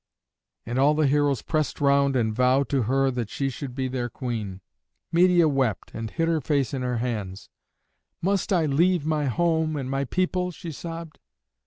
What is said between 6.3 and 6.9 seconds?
face in